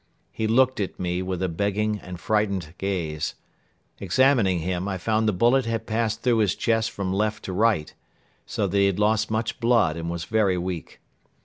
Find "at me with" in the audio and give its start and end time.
0.79-1.43